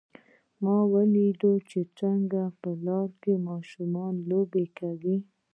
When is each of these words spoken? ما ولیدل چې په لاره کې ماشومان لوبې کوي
ما 0.63 0.77
ولیدل 0.93 1.55
چې 1.69 1.79
په 2.61 2.69
لاره 2.85 3.13
کې 3.21 3.33
ماشومان 3.49 4.13
لوبې 4.29 4.65
کوي 4.79 5.17